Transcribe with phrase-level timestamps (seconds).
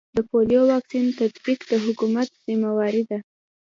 [0.15, 3.19] د پولیو واکسین تطبیق د حکومت ذمه واري ده